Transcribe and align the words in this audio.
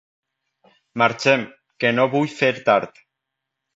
Marxem, 1.01 1.45
que 1.83 1.93
no 1.99 2.07
vull 2.15 2.33
fer 2.41 2.51
tard. 2.71 3.03